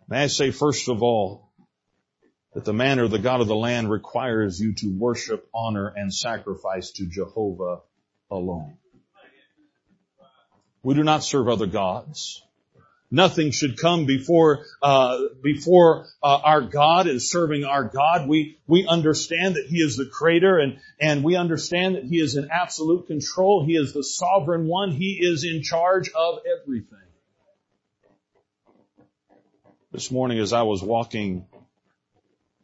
[0.07, 1.51] May I say first of all,
[2.53, 6.13] that the manner of the God of the land requires you to worship, honor, and
[6.13, 7.81] sacrifice to Jehovah
[8.29, 8.77] alone.
[10.83, 12.43] We do not serve other gods.
[13.09, 18.27] Nothing should come before uh, before uh, our God is serving our God.
[18.27, 22.35] We we understand that He is the Creator, and and we understand that He is
[22.35, 23.63] in absolute control.
[23.65, 24.91] He is the sovereign one.
[24.91, 26.97] He is in charge of everything.
[29.91, 31.45] This morning, as I was walking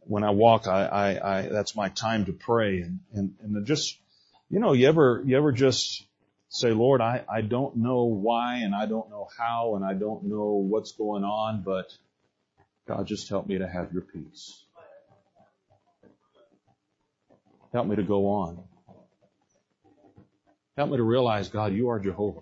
[0.09, 3.95] when I walk, I, I, I, that's my time to pray and, and, and just,
[4.49, 6.03] you know, you ever, you ever just
[6.49, 10.23] say, Lord, I, I don't know why and I don't know how and I don't
[10.23, 11.95] know what's going on, but
[12.87, 14.63] God, just help me to have your peace.
[17.71, 18.63] Help me to go on.
[20.75, 22.41] Help me to realize, God, you are Jehovah.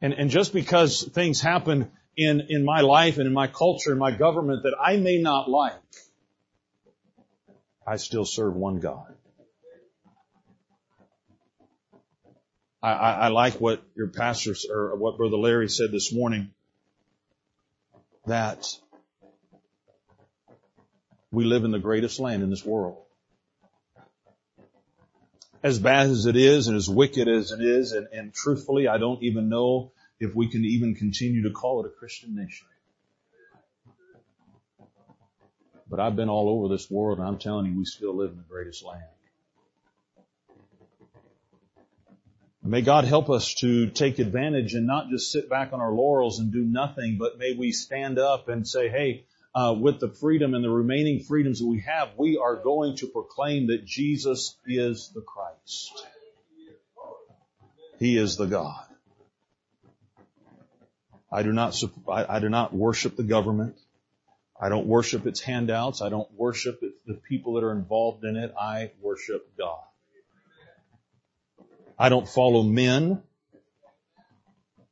[0.00, 3.98] And, and just because things happen in, in my life and in my culture and
[3.98, 5.72] my government that I may not like,
[7.86, 9.14] I still serve one God.
[12.82, 16.50] I, I, I like what your pastor or what Brother Larry said this morning
[18.26, 18.66] that
[21.30, 22.98] we live in the greatest land in this world.
[25.62, 28.98] As bad as it is and as wicked as it is, and, and truthfully, I
[28.98, 32.66] don't even know if we can even continue to call it a Christian nation.
[35.88, 38.36] But I've been all over this world and I'm telling you, we still live in
[38.36, 39.02] the greatest land.
[42.66, 46.38] May God help us to take advantage and not just sit back on our laurels
[46.38, 50.54] and do nothing, but may we stand up and say, hey, uh, with the freedom
[50.54, 55.10] and the remaining freedoms that we have, we are going to proclaim that Jesus is
[55.14, 56.06] the Christ.
[57.98, 58.93] He is the God.
[61.34, 61.76] I do not,
[62.08, 63.74] I, do not worship the government.
[64.58, 66.00] I don't worship its handouts.
[66.00, 68.54] I don't worship the people that are involved in it.
[68.56, 69.82] I worship God.
[71.98, 73.20] I don't follow men.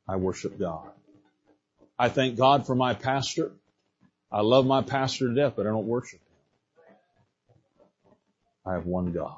[0.05, 0.89] I worship God.
[1.97, 3.53] I thank God for my pastor.
[4.29, 6.97] I love my pastor to death, but I don't worship him.
[8.65, 9.37] I have one God.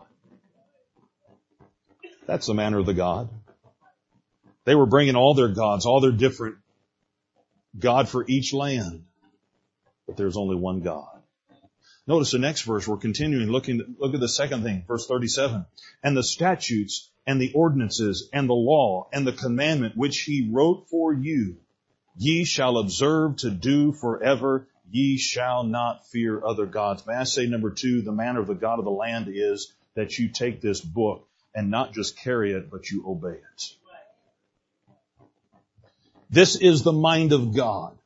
[2.26, 3.30] That's the manner of the God.
[4.64, 6.56] They were bringing all their gods, all their different
[7.78, 9.06] God for each land.
[10.08, 11.16] But there's only one God.
[12.08, 15.66] Notice the next verse, we're continuing looking, look at the second thing, verse 37.
[16.04, 20.88] And the statutes and the ordinances and the law and the commandment which he wrote
[20.90, 21.58] for you,
[22.16, 24.68] ye shall observe to do forever.
[24.92, 27.08] Ye shall not fear other gods.
[27.08, 30.20] May I say number two, the manner of the God of the land is that
[30.20, 33.64] you take this book and not just carry it, but you obey it.
[36.30, 37.98] This is the mind of God.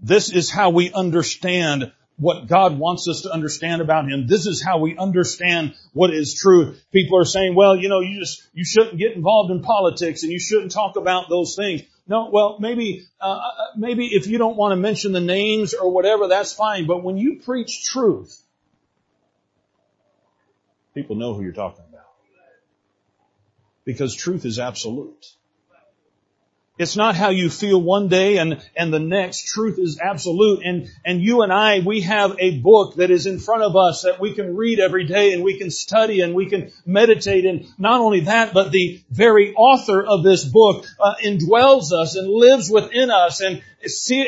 [0.00, 4.26] This is how we understand what God wants us to understand about Him.
[4.26, 6.74] This is how we understand what is true.
[6.92, 10.32] People are saying, well, you know, you just, you shouldn't get involved in politics and
[10.32, 11.82] you shouldn't talk about those things.
[12.08, 15.90] No, well, maybe, uh, uh maybe if you don't want to mention the names or
[15.90, 16.86] whatever, that's fine.
[16.86, 18.40] But when you preach truth,
[20.94, 22.04] people know who you're talking about.
[23.84, 25.24] Because truth is absolute.
[26.78, 29.46] It's not how you feel one day and, and the next.
[29.46, 30.60] Truth is absolute.
[30.62, 34.02] And, and you and I, we have a book that is in front of us
[34.02, 37.46] that we can read every day and we can study and we can meditate.
[37.46, 42.28] And not only that, but the very author of this book uh, indwells us and
[42.28, 43.62] lives within us and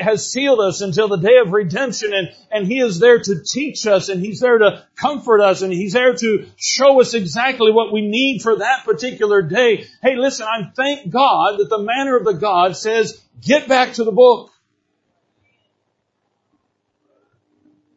[0.00, 3.86] has sealed us until the day of redemption and, and He is there to teach
[3.86, 7.92] us and He's there to comfort us and He's there to show us exactly what
[7.92, 9.86] we need for that particular day.
[10.02, 14.04] Hey, listen, I thank God that the manner of the God says, get back to
[14.04, 14.50] the book.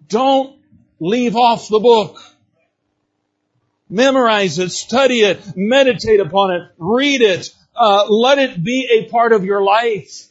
[0.07, 0.57] Don't
[0.99, 2.17] leave off the book.
[3.89, 9.33] Memorize it, study it, meditate upon it, read it, uh, let it be a part
[9.33, 10.27] of your life.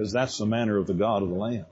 [0.00, 1.66] Because that's the manner of the God of the land.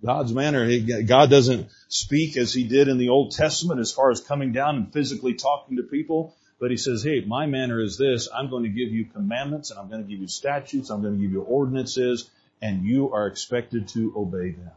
[0.00, 0.70] God's manner,
[1.02, 4.76] God doesn't speak as He did in the Old Testament as far as coming down
[4.76, 6.36] and physically talking to people.
[6.60, 8.28] But he says, hey, my manner is this.
[8.32, 10.88] I'm going to give you commandments and I'm going to give you statutes.
[10.88, 12.30] I'm going to give you ordinances
[12.62, 14.70] and you are expected to obey them.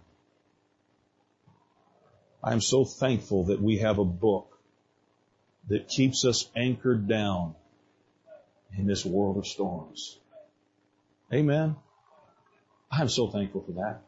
[2.43, 4.57] I am so thankful that we have a book
[5.69, 7.53] that keeps us anchored down
[8.75, 10.17] in this world of storms.
[11.33, 11.75] Amen.
[12.91, 14.01] I'm so thankful for that.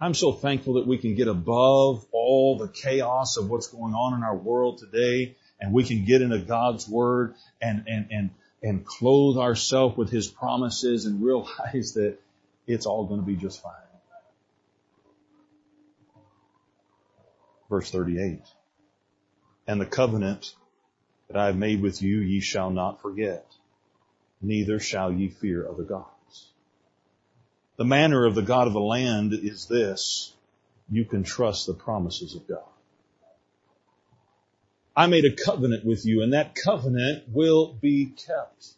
[0.00, 4.14] I'm so thankful that we can get above all the chaos of what's going on
[4.14, 8.30] in our world today and we can get into God's Word and, and, and,
[8.62, 12.18] and clothe ourselves with His promises and realize that
[12.66, 13.72] it's all going to be just fine.
[17.68, 18.40] Verse 38.
[19.66, 20.54] And the covenant
[21.28, 23.46] that I have made with you ye shall not forget,
[24.42, 26.13] neither shall ye fear other gods.
[27.76, 30.32] The manner of the God of the land is this.
[30.90, 32.62] You can trust the promises of God.
[34.96, 38.74] I made a covenant with you and that covenant will be kept.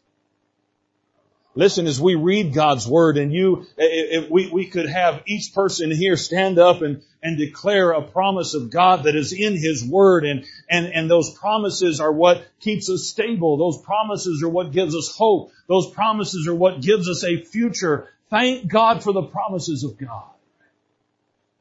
[1.54, 5.90] Listen, as we read God's word and you, if we, we could have each person
[5.90, 10.26] here stand up and, and declare a promise of God that is in His word
[10.26, 13.56] and, and, and those promises are what keeps us stable.
[13.56, 15.50] Those promises are what gives us hope.
[15.66, 18.10] Those promises are what gives us a future.
[18.30, 20.30] Thank God for the promises of God.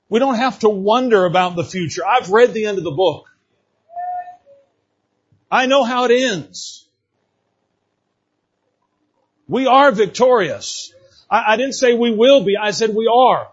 [0.09, 2.05] We don't have to wonder about the future.
[2.05, 3.25] I've read the end of the book.
[5.51, 6.87] I know how it ends.
[9.47, 10.93] We are victorious.
[11.29, 13.47] I, I, didn't say we will be, I said we are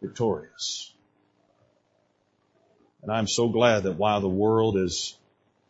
[0.00, 0.92] victorious.
[3.02, 5.16] And I'm so glad that while the world is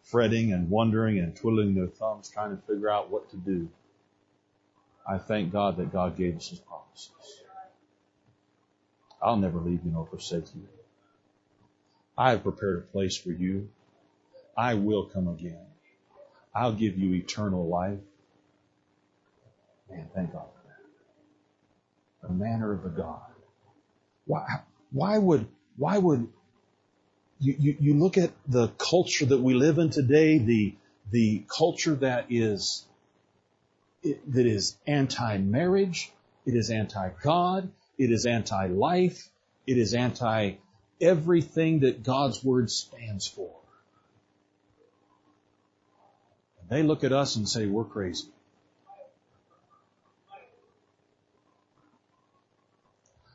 [0.02, 3.68] fretting and wondering and twiddling their thumbs trying to figure out what to do,
[5.06, 7.10] I thank God that God gave us His promises.
[9.20, 10.66] I'll never leave you nor forsake you.
[12.18, 13.68] I have prepared a place for you
[14.56, 15.66] I will come again.
[16.54, 17.98] I'll give you eternal life.
[19.90, 22.28] Man, thank God for that.
[22.28, 23.22] The manner of the God.
[24.26, 24.46] Why,
[24.90, 25.46] why would,
[25.76, 26.28] why would,
[27.40, 30.74] you, you, you look at the culture that we live in today, the,
[31.10, 32.84] the culture that is,
[34.02, 36.10] that is anti-marriage,
[36.44, 39.28] it is anti-God, it is anti-life,
[39.66, 40.54] it is anti
[41.00, 43.50] everything that God's Word stands for.
[46.68, 48.28] They look at us and say, we're crazy.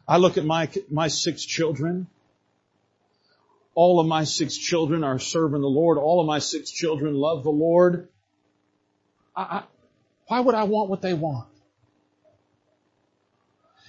[0.07, 2.07] I look at my, my six children.
[3.75, 5.97] All of my six children are serving the Lord.
[5.97, 8.07] All of my six children love the Lord.
[9.35, 9.63] I,
[10.27, 11.47] why would I want what they want?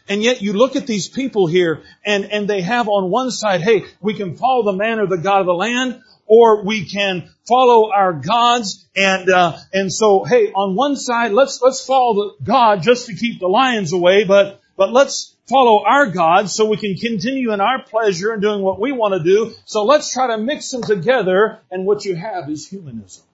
[0.09, 3.61] And yet you look at these people here and, and they have on one side,
[3.61, 7.29] hey, we can follow the man or the God of the land, or we can
[7.47, 12.45] follow our gods and uh, and so hey on one side let's let's follow the
[12.45, 16.77] God just to keep the lions away but but let's follow our God so we
[16.77, 20.29] can continue in our pleasure and doing what we want to do so let's try
[20.29, 23.25] to mix them together and what you have is humanism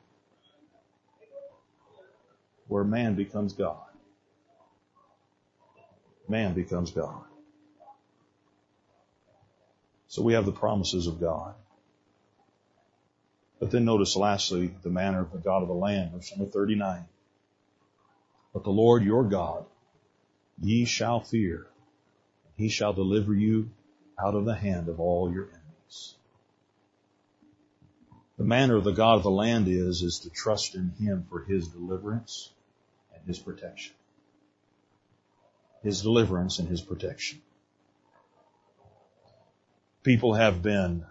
[2.69, 3.85] where man becomes God
[6.29, 7.25] man becomes God.
[10.09, 11.55] So we have the promises of God.
[13.59, 17.05] But then notice lastly the manner of the God of the land, verse number 39.
[18.53, 19.65] But the Lord your God
[20.61, 21.67] ye shall fear.
[22.57, 23.71] He shall deliver you
[24.19, 26.15] out of the hand of all your enemies.
[28.39, 31.41] The manner of the God of the land is, is to trust in Him for
[31.41, 32.54] His deliverance
[33.27, 33.95] His protection.
[35.83, 37.41] His deliverance and His protection.
[40.03, 41.05] People have been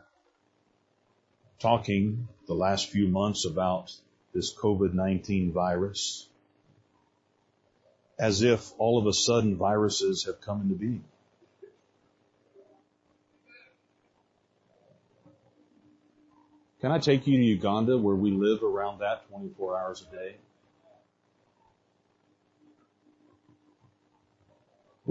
[1.60, 3.92] talking the last few months about
[4.34, 6.28] this COVID-19 virus
[8.20, 11.04] as if all of a sudden viruses have come into being.
[16.82, 20.36] Can I take you to Uganda where we live around that 24 hours a day?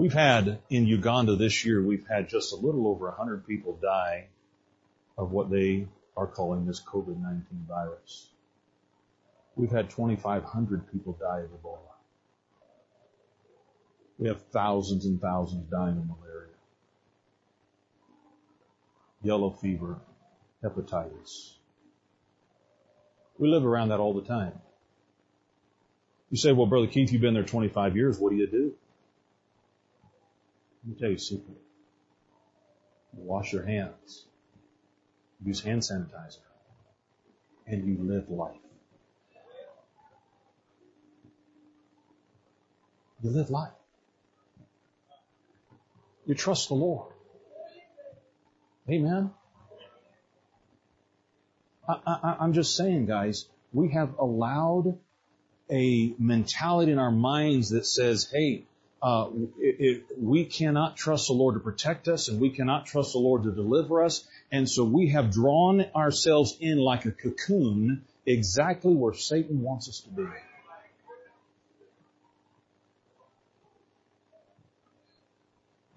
[0.03, 4.25] We've had in Uganda this year, we've had just a little over 100 people die
[5.17, 5.87] of what they
[6.17, 8.27] are calling this COVID-19 virus.
[9.55, 11.77] We've had 2,500 people die of Ebola.
[14.19, 16.49] We have thousands and thousands dying of malaria,
[19.21, 20.01] yellow fever,
[20.61, 21.53] hepatitis.
[23.37, 24.59] We live around that all the time.
[26.29, 28.19] You say, well, Brother Keith, you've been there 25 years.
[28.19, 28.75] What do you do?
[30.83, 31.57] Let me tell you a secret.
[33.13, 34.25] Wash your hands.
[35.45, 36.39] Use hand sanitizer.
[37.65, 38.57] And you live life.
[43.21, 43.71] You live life.
[46.25, 47.13] You trust the Lord.
[48.89, 49.31] Amen.
[51.87, 54.97] I, am just saying, guys, we have allowed
[55.69, 58.65] a mentality in our minds that says, hey,
[59.03, 59.27] uh,
[59.59, 63.19] it, it, we cannot trust the Lord to protect us and we cannot trust the
[63.19, 64.25] Lord to deliver us.
[64.49, 69.99] And so we have drawn ourselves in like a cocoon exactly where Satan wants us
[69.99, 70.25] to be.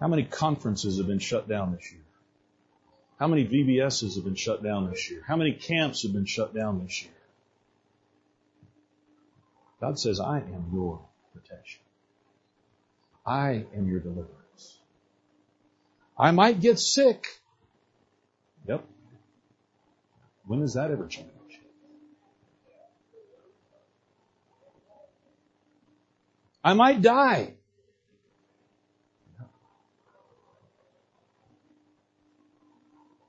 [0.01, 2.01] How many conferences have been shut down this year?
[3.17, 5.23] How many VBSs have been shut down this year?
[5.25, 7.13] How many camps have been shut down this year?
[9.79, 10.99] God says, I am your
[11.33, 11.81] protection.
[13.27, 14.79] I am your deliverance.
[16.17, 17.27] I might get sick.
[18.67, 18.85] Yep.
[20.45, 21.27] When does that ever change?
[26.63, 27.53] I might die.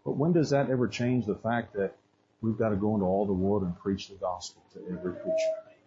[0.05, 1.96] But when does that ever change the fact that
[2.40, 5.78] we've got to go into all the world and preach the gospel to every creature?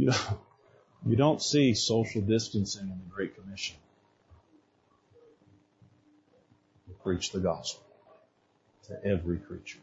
[0.00, 0.38] You don't,
[1.06, 3.76] you don't see social distancing in the Great Commission.
[7.02, 7.82] Preach the gospel
[8.88, 9.78] to every creature.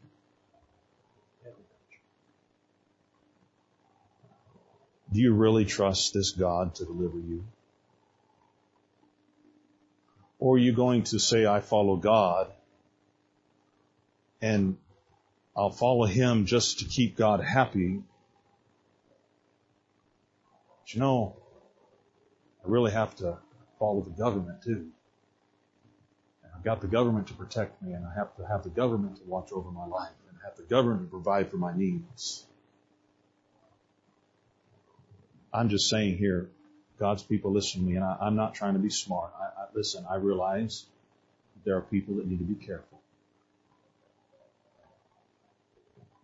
[5.11, 7.43] Do you really trust this God to deliver you?
[10.39, 12.51] Or are you going to say, I follow God
[14.41, 14.77] and
[15.55, 18.03] I'll follow Him just to keep God happy
[20.87, 21.35] but you know,
[22.63, 23.37] I really have to
[23.77, 24.89] follow the government too.
[26.43, 29.17] And I've got the government to protect me and I have to have the government
[29.17, 32.45] to watch over my life and have the government to provide for my needs.
[35.53, 36.49] I'm just saying here,
[36.99, 39.33] God's people listen to me and I, am not trying to be smart.
[39.37, 40.85] I, I, listen, I realize
[41.65, 43.01] there are people that need to be careful.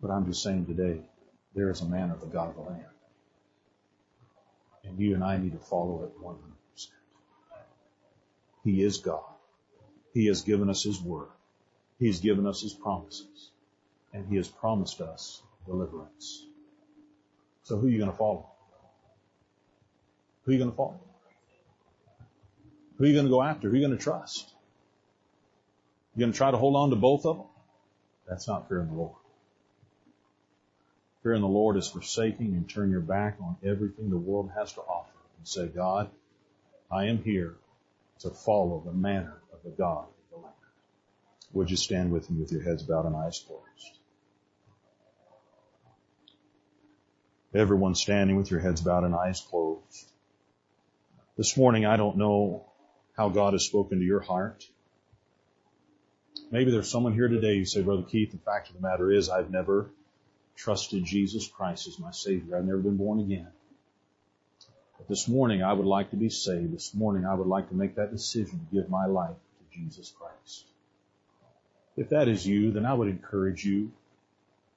[0.00, 1.00] But I'm just saying today,
[1.54, 2.93] there is a man of the God of the land.
[4.86, 6.36] And you and I need to follow it 100%.
[8.64, 9.22] He is God.
[10.12, 11.28] He has given us His Word.
[11.98, 13.50] He has given us His promises.
[14.12, 16.46] and He has promised us deliverance.
[17.64, 18.46] So who are you going to follow?
[20.44, 21.00] Who are you going to follow?
[22.96, 23.68] Who are you going to go after?
[23.68, 24.52] Who are you going to trust?
[26.14, 27.46] You going to try to hold on to both of them?
[28.28, 29.16] That's not fear in the Lord.
[31.24, 34.74] Fear in the Lord is forsaking and turn your back on everything the world has
[34.74, 36.10] to offer and say, God,
[36.90, 37.54] I am here
[38.20, 40.54] to follow the manner of the God of the land.
[41.54, 43.98] Would you stand with me with your heads bowed and eyes closed?
[47.54, 50.12] Everyone standing with your heads bowed and eyes closed.
[51.38, 52.66] This morning, I don't know
[53.16, 54.68] how God has spoken to your heart.
[56.50, 59.30] Maybe there's someone here today who say, Brother Keith, the fact of the matter is
[59.30, 59.88] I've never
[60.56, 62.56] trusted Jesus Christ as my Savior.
[62.56, 63.48] I've never been born again.
[64.98, 66.72] But this morning I would like to be saved.
[66.72, 70.12] This morning I would like to make that decision to give my life to Jesus
[70.18, 70.64] Christ.
[71.96, 73.92] If that is you, then I would encourage you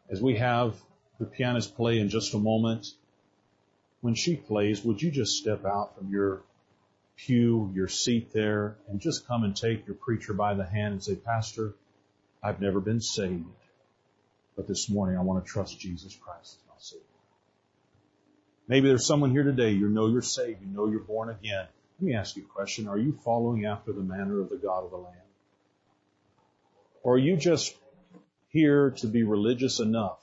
[0.10, 0.76] as we have
[1.20, 2.94] the pianist play in just a moment.
[4.02, 6.42] When she plays, would you just step out from your
[7.16, 11.04] pew, your seat there, and just come and take your preacher by the hand and
[11.04, 11.74] say, Pastor,
[12.44, 13.46] I've never been saved,
[14.58, 17.04] but this morning I want to trust Jesus Christ as my Savior.
[18.68, 21.68] Maybe there's someone here today, you know you're saved, you know you're born again.
[22.00, 22.88] Let me ask you a question.
[22.88, 25.16] Are you following after the manner of the God of the land?
[27.04, 27.74] Or are you just
[28.50, 30.20] here to be religious enough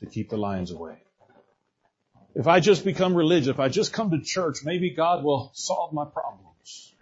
[0.00, 0.96] to keep the lions away?
[2.34, 5.92] If I just become religious, if I just come to church, maybe God will solve
[5.92, 6.92] my problems.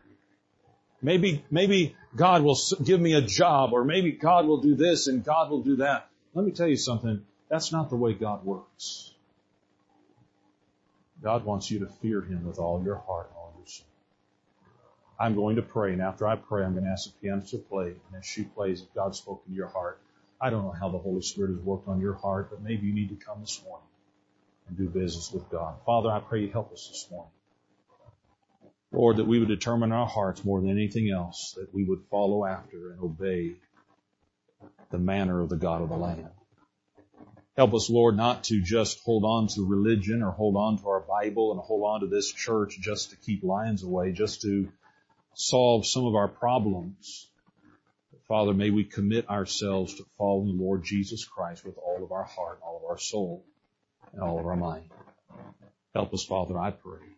[1.04, 5.22] Maybe, maybe God will give me a job or maybe God will do this and
[5.22, 6.08] God will do that.
[6.32, 7.22] Let me tell you something.
[7.50, 9.12] That's not the way God works.
[11.22, 13.86] God wants you to fear Him with all your heart and all your soul.
[15.20, 17.58] I'm going to pray, and after I pray, I'm going to ask the pianist to
[17.58, 17.88] play.
[17.88, 20.00] And as she plays, if God's spoken to your heart,
[20.40, 22.94] I don't know how the Holy Spirit has worked on your heart, but maybe you
[22.94, 23.86] need to come this morning
[24.68, 25.76] and do business with God.
[25.84, 27.30] Father, I pray you help us this morning.
[28.94, 32.44] Lord, that we would determine our hearts more than anything else, that we would follow
[32.44, 33.54] after and obey
[34.90, 36.28] the manner of the God of the land.
[37.56, 41.00] Help us, Lord, not to just hold on to religion or hold on to our
[41.00, 44.68] Bible and hold on to this church just to keep lions away, just to
[45.34, 47.28] solve some of our problems.
[48.26, 52.24] Father, may we commit ourselves to following the Lord Jesus Christ with all of our
[52.24, 53.44] heart, all of our soul,
[54.12, 54.90] and all of our mind.
[55.94, 57.13] Help us, Father, I pray.